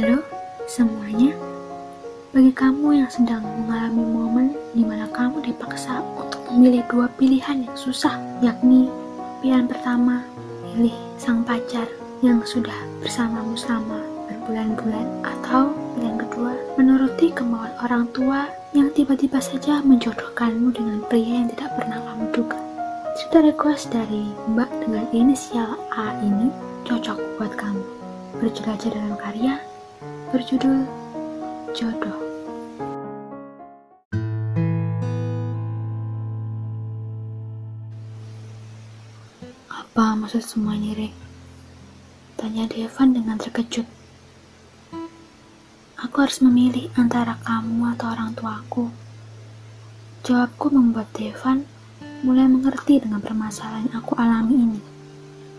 [0.00, 0.24] Halo
[0.64, 1.36] semuanya,
[2.32, 7.76] bagi kamu yang sedang mengalami momen di mana kamu dipaksa untuk memilih dua pilihan yang
[7.76, 8.88] susah, yakni
[9.44, 10.24] pilihan pertama,
[10.64, 11.84] pilih sang pacar
[12.24, 12.72] yang sudah
[13.04, 21.04] bersamamu selama berbulan-bulan, atau pilihan kedua, menuruti kemauan orang tua yang tiba-tiba saja menjodohkanmu dengan
[21.12, 22.56] pria yang tidak pernah kamu duga.
[23.20, 26.48] Cerita request dari Mbak dengan inisial A ini
[26.88, 27.84] cocok buat kamu.
[28.40, 29.60] Berjelajah dalam karya
[30.30, 30.86] berjudul
[31.74, 32.18] Jodoh.
[39.66, 41.14] Apa maksud semua ini, Rek?
[42.38, 43.82] Tanya Devan dengan terkejut.
[45.98, 48.86] Aku harus memilih antara kamu atau orang tuaku.
[50.22, 51.66] Jawabku membuat Devan
[52.22, 54.80] mulai mengerti dengan permasalahan yang aku alami ini.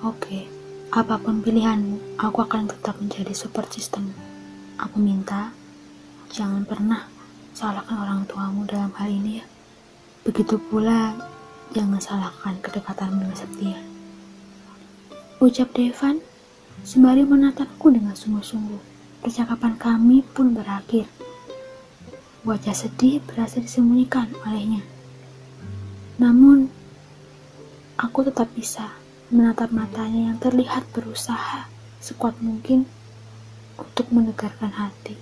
[0.08, 0.48] Oke,
[0.96, 4.31] apa pun pilihanmu, aku akan tetap menjadi support system.
[4.82, 5.54] Aku minta,
[6.34, 7.06] jangan pernah
[7.54, 9.46] salahkan orang tuamu dalam hal ini ya.
[10.26, 11.14] Begitu pula,
[11.70, 13.78] jangan salahkan kedekatanmu dengan Septia.
[15.38, 16.18] Ucap Devan,
[16.82, 18.82] sembari menatapku dengan sungguh-sungguh.
[19.22, 21.06] Percakapan kami pun berakhir.
[22.42, 24.82] Wajah sedih berasa disembunyikan olehnya.
[26.18, 26.74] Namun,
[28.02, 28.98] aku tetap bisa
[29.30, 31.70] menatap matanya yang terlihat berusaha
[32.02, 32.90] sekuat mungkin
[33.82, 35.18] untuk menegarkan hati.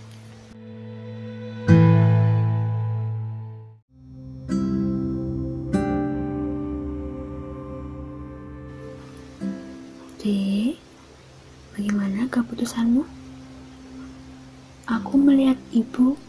[10.20, 10.76] Dek,
[11.76, 13.08] bagaimana keputusanmu?
[14.90, 16.20] Aku melihat ibu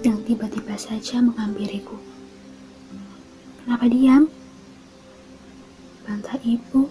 [0.00, 2.00] yang tiba-tiba saja menghampiriku.
[3.64, 4.32] Kenapa diam?
[6.08, 6.88] Bantah ibu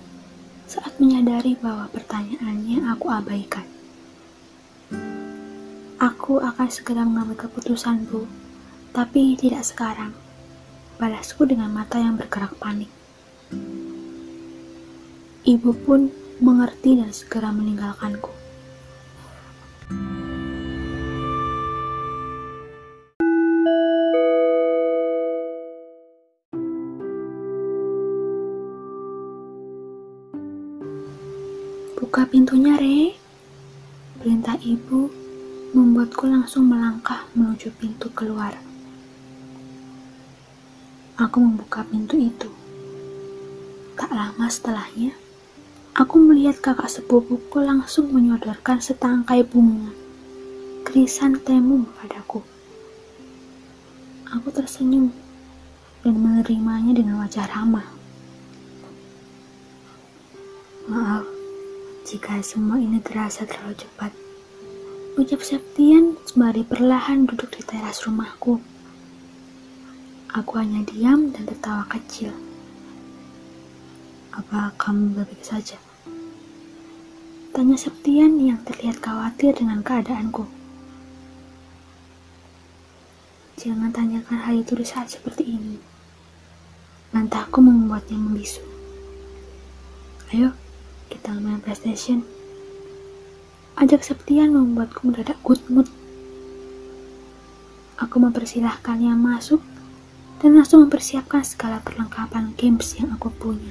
[0.69, 3.76] saat menyadari bahwa pertanyaannya aku abaikan.
[6.17, 8.25] Aku akan segera mengambil keputusan, Bu.
[8.89, 10.17] Tapi tidak sekarang.
[10.97, 12.89] Balasku dengan mata yang bergerak panik.
[15.45, 16.09] Ibu pun
[16.41, 18.33] mengerti dan segera meninggalkanku.
[31.93, 33.13] Buka pintunya, Re.
[34.17, 35.06] Perintah ibu
[36.17, 38.57] membuatku langsung melangkah menuju pintu keluar.
[41.13, 42.49] Aku membuka pintu itu.
[43.93, 45.13] Tak lama setelahnya,
[45.93, 49.93] aku melihat kakak sepupuku langsung menyodorkan setangkai bunga
[50.89, 52.41] krisan temu padaku.
[54.33, 55.13] Aku tersenyum
[56.01, 57.85] dan menerimanya dengan wajah ramah.
[60.89, 61.29] Maaf
[62.09, 64.26] jika semua ini terasa terlalu cepat.
[65.17, 68.61] Ucap Septian sembari perlahan duduk di teras rumahku.
[70.29, 72.29] Aku hanya diam dan tertawa kecil.
[74.29, 75.81] Apa kamu baik saja?
[77.49, 80.45] Tanya Septian yang terlihat khawatir dengan keadaanku.
[83.57, 85.81] Jangan tanyakan hal itu di saat seperti ini.
[87.09, 88.61] Bantahku membuatnya membisu.
[90.29, 90.53] Ayo,
[91.09, 92.36] kita main PlayStation.
[93.77, 95.85] Ajak Septian membuatku mendadak good mood.
[98.01, 99.61] Aku mempersilahkannya masuk
[100.41, 103.69] dan langsung mempersiapkan segala perlengkapan games yang aku punya.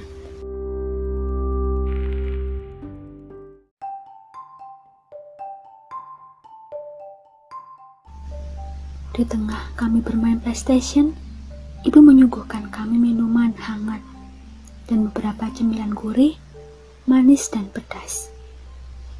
[9.11, 11.11] Di tengah kami bermain PlayStation,
[11.83, 13.99] ibu menyuguhkan kami minuman hangat
[14.87, 16.39] dan beberapa cemilan gurih,
[17.03, 18.36] manis dan pedas.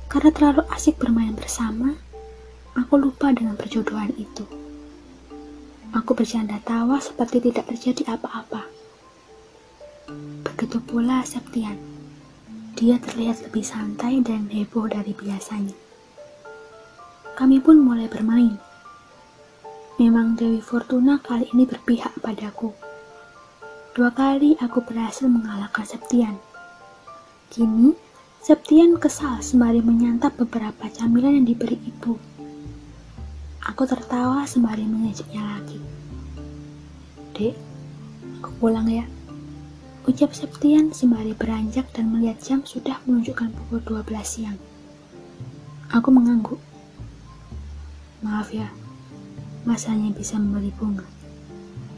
[0.07, 1.91] Karena terlalu asik bermain bersama,
[2.79, 4.47] aku lupa dengan perjodohan itu.
[5.91, 8.67] Aku bercanda tawa seperti tidak terjadi apa-apa.
[10.47, 11.75] Begitu pula Septian.
[12.79, 15.75] Dia terlihat lebih santai dan heboh dari biasanya.
[17.35, 18.55] Kami pun mulai bermain.
[19.97, 22.71] Memang Dewi Fortuna kali ini berpihak padaku.
[23.97, 26.37] Dua kali aku berhasil mengalahkan Septian.
[27.49, 27.97] Kini,
[28.47, 32.15] Septian kesal sembari menyantap beberapa camilan yang diberi ibu.
[33.59, 35.75] Aku tertawa sembari mengejeknya lagi.
[37.35, 37.51] Dek,
[38.39, 39.03] aku pulang ya.
[40.07, 44.55] Ucap Septian sembari beranjak dan melihat jam sudah menunjukkan pukul 12 siang.
[45.91, 46.63] Aku mengangguk.
[48.23, 48.71] Maaf ya,
[49.67, 51.03] masanya bisa membeli bunga.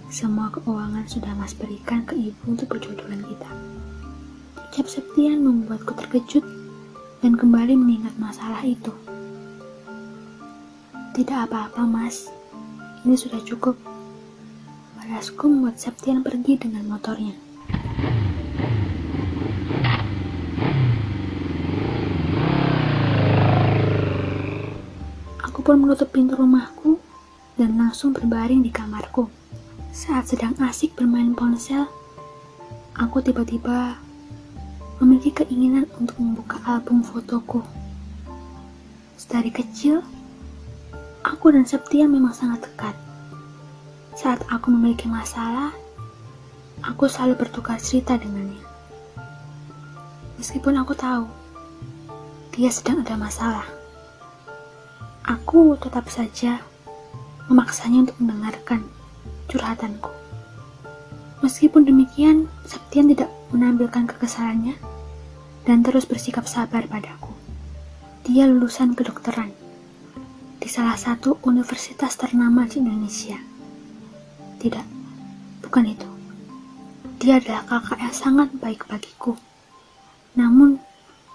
[0.10, 3.54] Semua keuangan sudah mas berikan ke ibu untuk perjodohan kita.
[4.70, 6.46] Ucap Septian membuatku terkejut
[7.26, 8.94] dan kembali mengingat masalah itu.
[11.18, 12.30] Tidak apa-apa, Mas.
[13.02, 13.74] Ini sudah cukup.
[14.94, 17.34] Balasku membuat Septian pergi dengan motornya.
[25.50, 27.02] Aku pun menutup pintu rumahku
[27.58, 29.34] dan langsung berbaring di kamarku.
[29.90, 31.90] Saat sedang asik bermain ponsel,
[32.94, 33.98] aku tiba-tiba
[35.00, 37.64] memiliki keinginan untuk membuka album fotoku.
[39.16, 40.04] Sedari kecil,
[41.24, 42.96] aku dan Septia memang sangat dekat.
[44.20, 45.72] Saat aku memiliki masalah,
[46.84, 48.60] aku selalu bertukar cerita dengannya.
[50.36, 51.28] Meskipun aku tahu
[52.52, 53.68] dia sedang ada masalah,
[55.24, 56.60] aku tetap saja
[57.48, 58.84] memaksanya untuk mendengarkan
[59.48, 60.12] curhatanku.
[61.40, 64.89] Meskipun demikian, Septian tidak menampilkan kekesalannya
[65.70, 67.30] dan terus bersikap sabar padaku.
[68.26, 69.54] Dia lulusan kedokteran
[70.58, 73.38] di salah satu universitas ternama di Indonesia.
[74.58, 74.86] Tidak,
[75.62, 76.10] bukan itu.
[77.22, 79.38] Dia adalah kakak yang sangat baik bagiku.
[80.34, 80.82] Namun,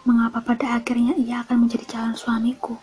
[0.03, 2.75] mengapa pada akhirnya ia akan menjadi calon suamiku?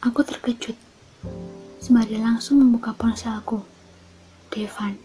[0.00, 0.80] Aku terkejut
[1.76, 3.60] sembari langsung membuka ponselku.
[4.48, 4.96] Devan,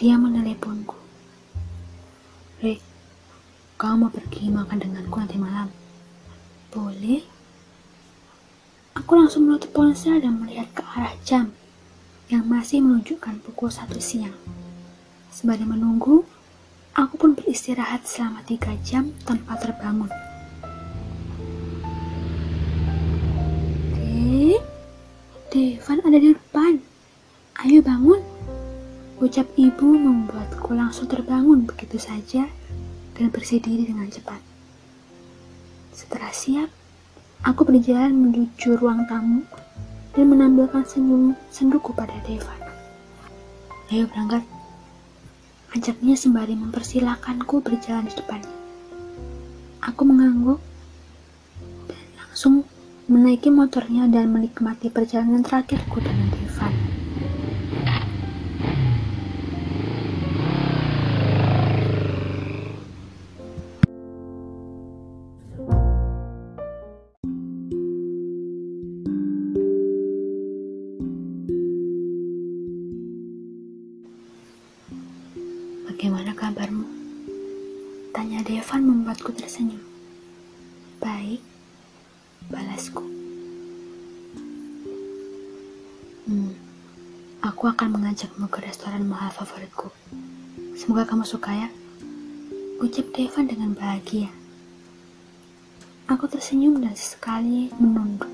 [0.00, 0.96] dia meneleponku.
[2.64, 2.80] Rick,
[3.76, 5.68] kau mau pergi makan denganku nanti malam?
[6.72, 7.28] Boleh.
[8.96, 11.52] Aku langsung menutup ponsel dan melihat ke arah jam
[12.32, 14.32] yang masih menunjukkan pukul satu siang.
[15.28, 16.24] Sembari menunggu,
[16.96, 20.23] aku pun beristirahat selama tiga jam tanpa terbangun.
[26.14, 26.78] Ada di depan.
[27.66, 28.22] Ayo bangun.
[29.18, 32.46] Ucap ibu membuatku langsung terbangun begitu saja
[33.18, 34.38] dan bersih diri dengan cepat.
[35.90, 36.70] Setelah siap,
[37.42, 39.42] aku berjalan menuju ruang tamu
[40.14, 42.62] dan menampilkan senyum senduku pada Devan.
[43.90, 44.46] Ayo berangkat.
[45.74, 48.54] Ajaknya sembari mempersilahkanku berjalan di depannya.
[49.82, 50.62] Aku mengangguk
[51.90, 52.62] dan langsung
[53.04, 56.72] menaiki motornya dan menikmati perjalanan terakhirku dengan Devan.
[75.84, 76.88] Bagaimana kabarmu?
[78.16, 79.84] Tanya Devan membuatku tersenyum.
[81.04, 81.44] Baik,
[87.74, 89.90] akan mengajakmu ke restoran mahal favoritku.
[90.78, 91.68] Semoga kamu suka ya.
[92.78, 94.30] Ucap Devan dengan bahagia.
[96.06, 98.30] Aku tersenyum dan sekali menunduk.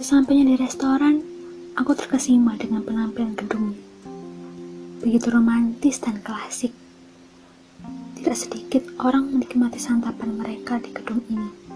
[0.00, 1.20] Sesampainya di restoran,
[1.76, 3.76] aku terkesima dengan penampilan gedungnya.
[5.04, 6.72] Begitu romantis dan klasik.
[8.16, 11.73] Tidak sedikit orang menikmati santapan mereka di gedung ini.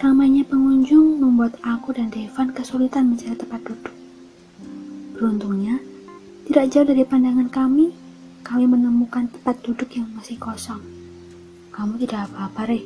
[0.00, 3.92] Ramainya pengunjung membuat aku dan Devan kesulitan mencari tempat duduk.
[5.12, 5.76] Beruntungnya,
[6.48, 7.92] tidak jauh dari pandangan kami,
[8.40, 10.80] kami menemukan tempat duduk yang masih kosong.
[11.76, 12.80] Kamu tidak apa-apa, Re.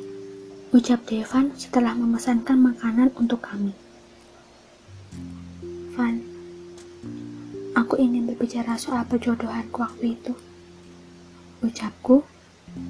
[0.75, 3.71] Ucap Devan setelah memesankan makanan untuk kami.
[5.95, 6.19] Van,
[7.79, 10.35] aku ingin berbicara soal perjodohanku waktu itu.
[11.63, 12.27] Ucapku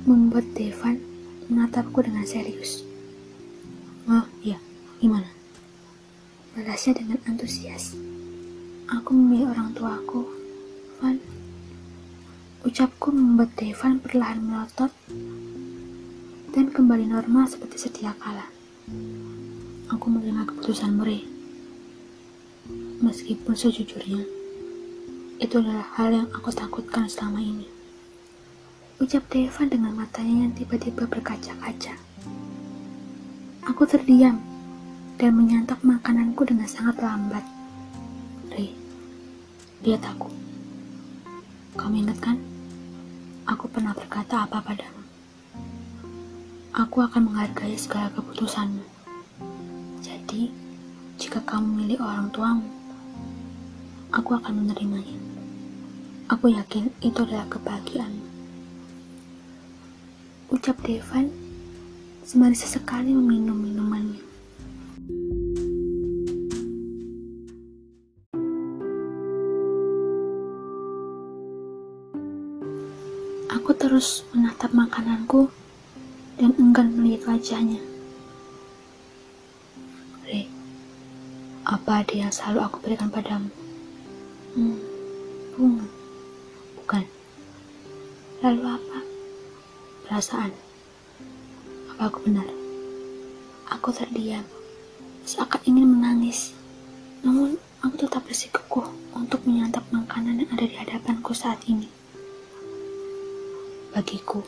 [0.09, 0.97] membuat Devan
[1.45, 2.94] menatapku dengan serius.
[5.03, 5.27] Gimana?
[6.55, 7.91] Balasnya dengan antusias.
[8.87, 10.23] Aku memilih orang tuaku,
[11.03, 11.19] Van.
[12.63, 14.89] Ucapku membuat Devan perlahan melotot
[16.55, 18.47] dan kembali normal seperti sedia kala.
[19.91, 21.27] Aku menerima keputusan Murray.
[23.03, 24.23] Meskipun sejujurnya,
[25.43, 27.67] itu adalah hal yang aku takutkan selama ini.
[29.03, 31.99] Ucap Devan dengan matanya yang tiba-tiba berkaca-kaca.
[33.67, 34.54] Aku terdiam
[35.15, 37.43] dan menyantap makananku dengan sangat lambat.
[38.51, 38.75] Ri,
[39.87, 40.27] lihat aku.
[41.79, 42.37] Kamu ingat kan?
[43.47, 45.03] Aku pernah berkata apa padamu?
[46.75, 48.83] Aku akan menghargai segala keputusanmu.
[50.03, 50.51] Jadi,
[51.15, 52.67] jika kamu milih orang tuamu,
[54.11, 55.15] aku akan menerimanya.
[56.27, 58.27] Aku yakin itu adalah kebahagiaanmu.
[60.51, 61.31] Ucap Devan
[62.27, 64.24] sembari sesekali meminum minumannya.
[73.95, 75.47] Terus menatap makananku
[76.35, 77.79] dan enggan melihat wajahnya.
[80.27, 80.51] Re,
[81.63, 83.47] apa ada yang selalu aku berikan padamu?
[84.51, 84.83] Hmm,
[85.55, 85.87] bunga.
[86.75, 87.07] Bukan.
[88.43, 88.99] Lalu apa?
[90.03, 90.51] Perasaan.
[91.95, 92.51] Apa aku benar?
[93.79, 94.43] Aku terdiam,
[95.23, 96.51] seakan ingin menangis.
[97.23, 101.87] Namun, aku tetap bersikukuh untuk menyantap makanan yang ada di hadapanku saat ini.
[103.95, 104.43] Bagiku,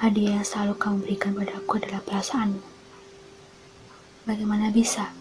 [0.00, 2.64] hadiah yang selalu kamu berikan padaku adalah perasaanmu.
[4.24, 5.12] Bagaimana bisa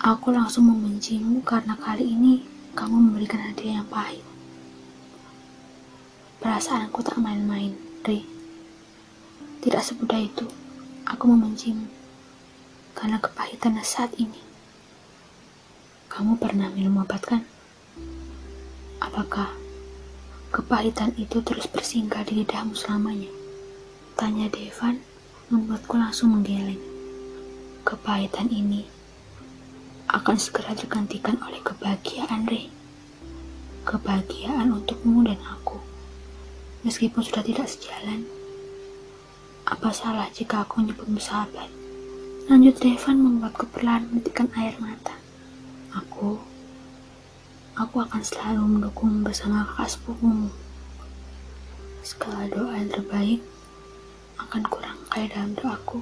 [0.00, 2.40] aku langsung membencimu karena kali ini
[2.72, 4.24] kamu memberikan hadiah yang pahit?
[6.40, 8.24] Perasaanku tak main-main, Ri.
[9.60, 10.48] Tidak semudah itu
[11.04, 11.84] aku membencimu
[12.96, 14.40] karena kepahitannya saat ini.
[16.08, 17.44] Kamu pernah minum obat kan?
[19.04, 19.52] Apakah
[20.54, 23.26] Kepahitan itu terus bersinggah di lidahmu selamanya.
[24.14, 25.02] Tanya Devan,
[25.50, 26.78] membuatku langsung menggeleng.
[27.82, 28.86] Kepahitan ini
[30.06, 32.70] akan segera tergantikan oleh kebahagiaan, Re.
[33.82, 35.82] Kebahagiaan untukmu dan aku.
[36.86, 38.22] Meskipun sudah tidak sejalan,
[39.66, 41.66] apa salah jika aku menyebutmu sahabat?
[42.46, 45.18] Lanjut Devan membuatku perlahan menitikkan air mata.
[45.98, 46.53] Aku
[47.74, 50.46] Aku akan selalu mendukung bersama kakak sepupumu.
[52.06, 53.42] Segala doa yang terbaik
[54.38, 55.98] akan kurangkai dalam doaku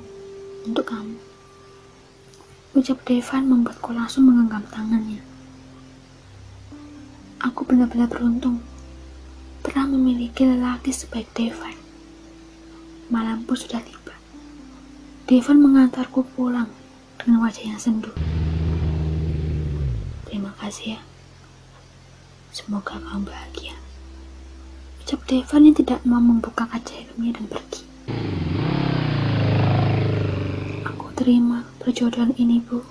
[0.68, 1.16] untuk kamu.
[2.76, 5.24] Ucap Devan membuatku langsung menggenggam tangannya.
[7.40, 8.60] Aku benar-benar beruntung
[9.64, 11.72] pernah memiliki lelaki sebaik Devan.
[13.08, 14.12] Malam pun sudah tiba.
[15.24, 16.68] Devan mengantarku pulang
[17.16, 18.12] dengan wajah yang sendu.
[20.28, 21.11] Terima kasih ya.
[22.52, 23.72] Semoga kamu bahagia.
[25.00, 27.80] Ucap Devan yang tidak mau membuka kaca helmnya dan pergi.
[30.84, 32.84] Aku terima perjodohan ini, Bu.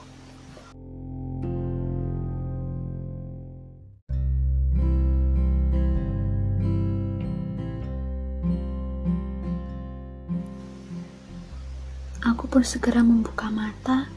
[12.25, 14.09] Aku pun segera membuka mata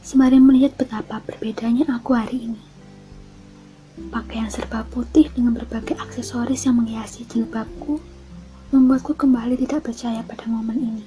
[0.00, 2.73] sembari melihat betapa berbedanya aku hari ini.
[3.94, 8.02] Pakaian serba putih dengan berbagai aksesoris yang menghiasi jilbabku
[8.74, 11.06] membuatku kembali tidak percaya pada momen ini.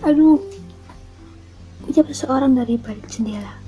[0.00, 0.40] Aduh,
[1.84, 3.60] ucap seseorang dari balik jendela.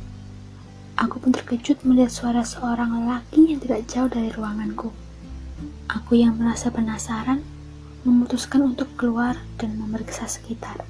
[0.97, 4.89] Aku pun terkejut melihat suara seorang lelaki yang tidak jauh dari ruanganku.
[5.93, 7.45] Aku yang merasa penasaran
[8.09, 10.81] memutuskan untuk keluar dan memeriksa sekitar.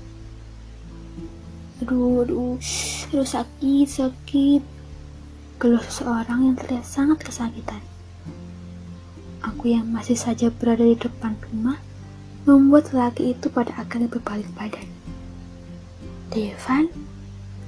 [1.82, 2.54] Aduh, aduh,
[3.10, 4.75] aduh sakit, sakit
[5.56, 7.80] keluh seseorang yang terlihat sangat kesakitan.
[9.40, 11.80] Aku yang masih saja berada di depan rumah
[12.44, 14.84] membuat lelaki itu pada akhirnya berbalik badan.
[16.28, 16.92] Devan,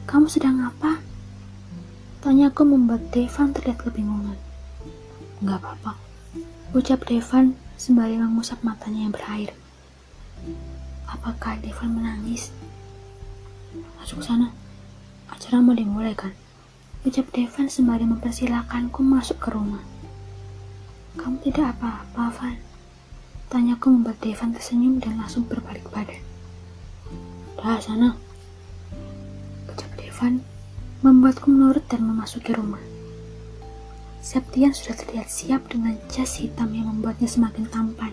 [0.04, 1.00] kamu sedang apa?
[2.20, 4.36] Tanyaku membuat Devan terlihat kebingungan.
[5.40, 5.96] Enggak apa-apa,
[6.76, 9.50] ucap Devan sembari mengusap matanya yang berair.
[11.08, 12.52] Apakah Devan menangis?
[13.96, 14.52] Masuk sana,
[15.30, 16.34] acara mau dimulai kan?
[17.06, 19.78] Ucap Devan sembari mempersilahkanku masuk ke rumah.
[21.14, 22.58] Kamu tidak apa-apa, Van?
[23.46, 26.18] Tanyaku membuat Devan tersenyum dan langsung berbalik badan.
[27.54, 28.18] Dah sana.
[29.70, 30.42] Ucap Devan
[31.06, 32.82] membuatku menurut dan memasuki rumah.
[34.18, 38.10] Septian sudah terlihat siap dengan jas hitam yang membuatnya semakin tampan.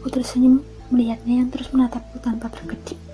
[0.00, 2.96] Aku tersenyum melihatnya yang terus menatapku tanpa terkejut.
[2.96, 3.04] Eh,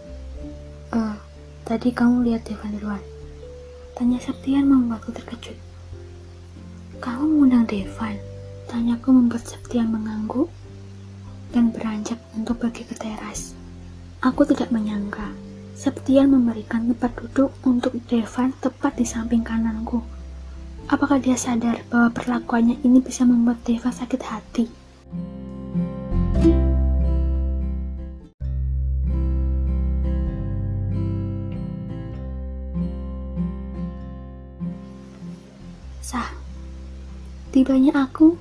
[0.95, 1.19] uh,
[1.67, 3.18] tadi kamu lihat Devan di luar.
[3.99, 5.59] Tanya Septian membuatku terkejut.
[7.03, 8.15] Kamu mengundang Devan?
[8.71, 10.47] Tanyaku membuat Septian mengangguk
[11.51, 13.59] dan beranjak untuk pergi ke teras.
[14.23, 15.35] Aku tidak menyangka
[15.75, 19.99] Septian memberikan tempat duduk untuk Devan tepat di samping kananku.
[20.87, 24.78] Apakah dia sadar bahwa perlakuannya ini bisa membuat Devan sakit hati?
[37.59, 38.39] Tibanya aku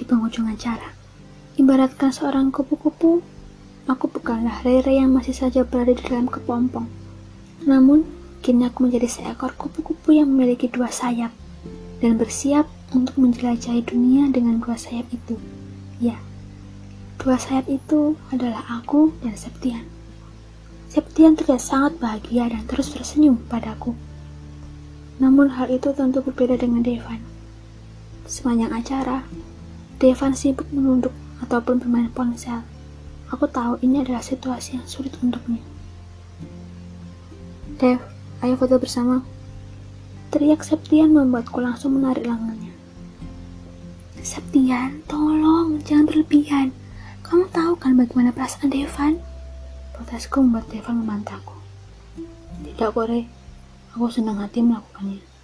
[0.00, 0.96] di penghujung acara.
[1.60, 3.20] Ibaratkan seorang kupu-kupu,
[3.84, 6.88] aku bukanlah Rere yang masih saja berada di dalam kepompong.
[7.68, 8.08] Namun,
[8.40, 11.36] kini aku menjadi seekor kupu-kupu yang memiliki dua sayap
[12.00, 12.64] dan bersiap
[12.96, 15.36] untuk menjelajahi dunia dengan dua sayap itu.
[16.00, 16.16] Ya,
[17.20, 19.84] Dua sayap itu adalah aku dan Septian.
[20.88, 23.92] Septian terlihat sangat bahagia dan terus tersenyum padaku.
[25.20, 27.35] Namun hal itu tentu berbeda dengan Devan.
[28.26, 29.22] Sepanjang acara,
[30.02, 31.14] Devan sibuk menunduk
[31.46, 32.66] ataupun bermain ponsel.
[33.30, 35.62] Aku tahu ini adalah situasi yang sulit untuknya.
[37.78, 38.02] Dev,
[38.42, 39.22] ayo foto bersama.
[40.34, 42.74] Teriak Septian membuatku langsung menarik lengannya.
[44.26, 46.74] Septian, tolong, jangan berlebihan.
[47.22, 49.22] Kamu tahu kan bagaimana perasaan Devan?
[49.94, 51.54] Protesku membuat Devan memantaku.
[52.74, 53.30] Tidak, Kore.
[53.94, 55.35] Aku senang hati melakukannya.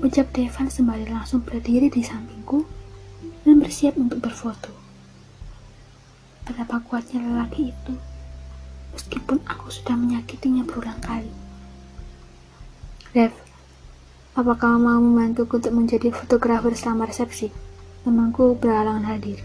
[0.00, 2.64] Ucap Devan sembari langsung berdiri di sampingku
[3.44, 4.72] dan bersiap untuk berfoto.
[6.48, 7.94] Betapa kuatnya lelaki itu
[8.96, 11.28] meskipun aku sudah menyakitinya berulang kali.
[13.12, 13.36] Dev,
[14.32, 17.52] apa kamu mau membantuku untuk menjadi fotografer selama resepsi?
[18.00, 19.44] Temanku berhalangan hadir.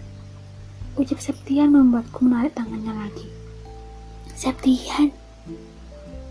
[0.95, 3.27] Ucap Septian membuatku menarik tangannya lagi.
[4.31, 5.11] Septian,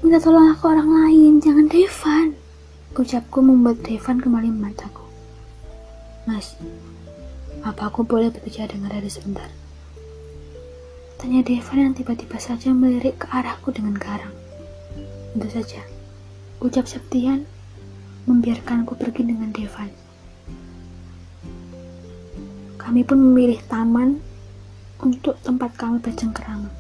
[0.00, 2.45] minta tolong aku orang lain, jangan Devan.
[2.94, 5.02] Ucapku membuat Devan kembali memataku.
[6.30, 6.54] Mas,
[7.66, 9.50] apa aku boleh berbicara dengan Radi sebentar?
[11.18, 14.30] Tanya Devan yang tiba-tiba saja melirik ke arahku dengan garang.
[15.34, 15.82] Tentu saja,
[16.62, 17.42] ucap Septian
[18.30, 19.90] membiarkanku pergi dengan Devan.
[22.78, 24.22] Kami pun memilih taman
[25.02, 26.70] untuk tempat kami bercengkerama.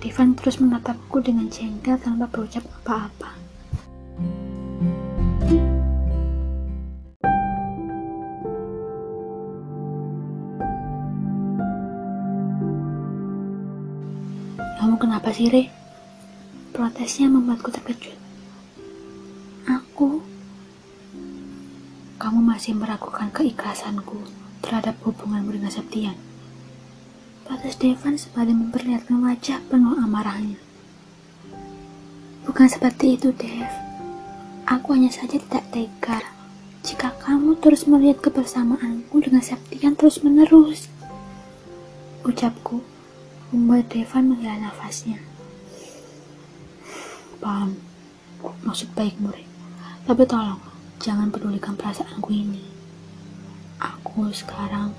[0.00, 3.49] Devan terus menatapku dengan jengkel tanpa berucap apa-apa.
[15.00, 15.72] Kenapa sih, Re?
[16.76, 18.20] Protesnya membuatku terkejut.
[19.64, 20.20] Aku...
[22.20, 24.28] Kamu masih meragukan keikhlasanku
[24.60, 26.12] terhadap hubunganmu dengan Septian.
[27.48, 30.60] Protes Devan sembari memperlihatkan wajah penuh amarahnya.
[32.44, 33.72] Bukan seperti itu, Dev.
[34.68, 36.20] Aku hanya saja tidak tega
[36.84, 40.92] jika kamu terus melihat kebersamaanku dengan Septian terus-menerus.
[42.20, 42.84] Ucapku
[43.50, 45.18] membuat Devan menghela nafasnya.
[47.42, 47.74] Paham,
[48.62, 49.46] maksud baik murid.
[50.06, 50.62] Tapi tolong,
[51.02, 52.62] jangan pedulikan perasaanku ini.
[53.82, 54.94] Aku sekarang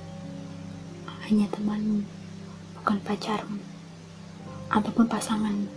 [1.24, 2.04] hanya temanmu,
[2.76, 3.64] bukan pacarmu,
[4.68, 5.72] ataupun pasanganmu.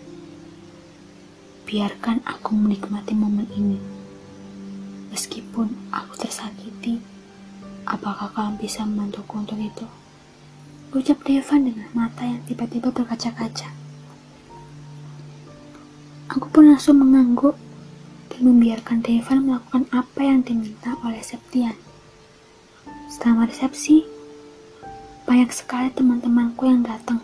[1.71, 3.79] Biarkan aku menikmati momen ini.
[5.15, 6.99] Meskipun aku tersakiti,
[7.87, 9.87] apakah kamu bisa membantuku untuk itu?
[10.95, 13.67] Ucap Devan dengan mata yang tiba-tiba berkaca-kaca.
[16.31, 17.59] Aku pun langsung mengangguk
[18.31, 21.75] dan membiarkan Devan melakukan apa yang diminta oleh Septian.
[23.11, 24.07] Setelah resepsi,
[25.27, 27.19] banyak sekali teman-temanku yang datang.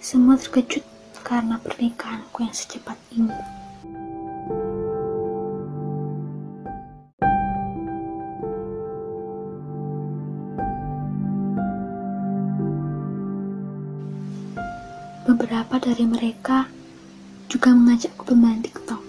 [0.00, 0.80] Semua terkejut
[1.20, 3.59] karena pernikahanku yang secepat ini.
[15.40, 16.68] Beberapa dari mereka
[17.48, 19.00] juga mengajakku bermain TikTok.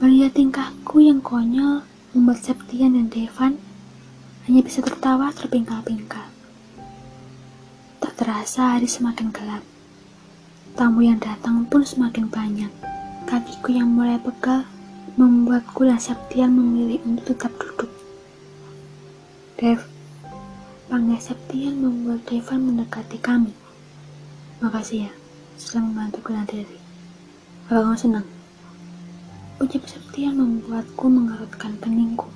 [0.00, 1.84] Melihat tingkahku yang konyol
[2.16, 3.60] membuat Septian dan Devan
[4.48, 6.32] hanya bisa tertawa terpingkal-pingkal.
[8.00, 9.60] Tak terasa hari semakin gelap.
[10.80, 12.72] Tamu yang datang pun semakin banyak.
[13.28, 14.64] Kakiku yang mulai pegal
[15.20, 17.92] membuatku dan Septian memilih untuk tetap duduk.
[19.60, 19.84] Dev,
[20.88, 23.52] panggil Septian membuat Devan mendekati kami.
[24.62, 25.12] Makasih ya,
[25.58, 26.62] sudah membantuku nanti.
[27.66, 28.26] Apa kamu senang?
[29.58, 32.30] Ucap Septian membuatku mengerutkan keningku.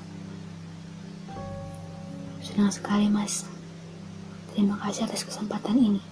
[2.43, 3.47] Senang sekali, Mas.
[4.51, 6.03] Terima kasih atas kesempatan ini.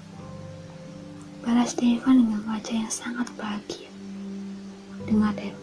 [1.42, 3.90] Balas Devan dengan wajah yang sangat bahagia.
[5.10, 5.58] Dengar, Dev.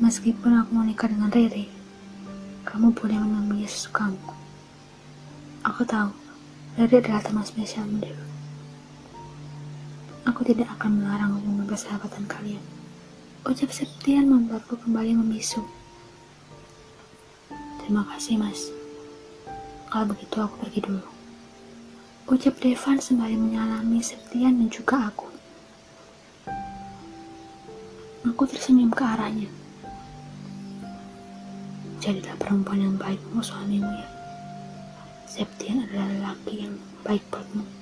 [0.00, 1.68] Meskipun aku mau nikah dengan Riri,
[2.64, 4.16] kamu boleh menemui sesukamu.
[5.64, 6.08] Aku tahu,
[6.80, 8.16] Riri adalah teman spesialmu, Dev.
[10.30, 12.62] Aku tidak akan melarang hubungan persahabatan kalian.
[13.42, 15.58] Ucap Septian membuatku kembali membisu.
[17.82, 18.70] Terima kasih, Mas.
[19.90, 21.02] Kalau begitu aku pergi dulu.
[22.30, 25.26] Ucap Devan sembari menyalami Septian dan juga aku.
[28.30, 29.50] Aku tersenyum ke arahnya.
[31.98, 34.08] Jadilah perempuan yang baik untuk suamimu ya.
[35.26, 37.79] Septian adalah lelaki yang baik buatmu.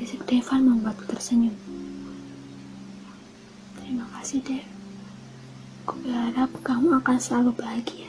[0.00, 1.52] Bisik Devan membuatku tersenyum.
[3.76, 4.64] Terima kasih, Dev.
[5.84, 8.08] Aku berharap kamu akan selalu bahagia.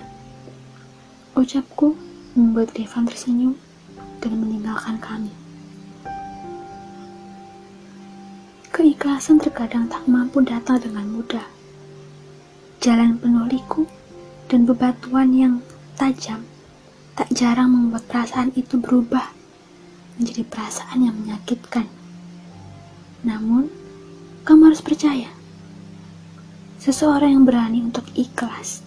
[1.35, 1.99] Ucapku
[2.31, 3.59] membuat Devan tersenyum
[4.23, 5.35] dan meninggalkan kami.
[8.71, 11.43] Keikhlasan terkadang tak mampu datang dengan mudah.
[12.79, 13.83] Jalan penuh liku
[14.47, 15.59] dan bebatuan yang
[15.99, 16.47] tajam
[17.19, 19.40] tak jarang membuat perasaan itu berubah
[20.21, 21.89] menjadi perasaan yang menyakitkan.
[23.25, 23.73] Namun,
[24.45, 25.33] kamu harus percaya,
[26.77, 28.85] seseorang yang berani untuk ikhlas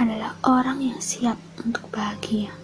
[0.00, 2.59] adalah orang yang siap untuk bahagia.